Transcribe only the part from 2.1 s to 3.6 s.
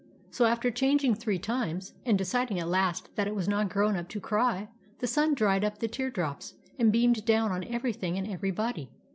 deciding at last that it was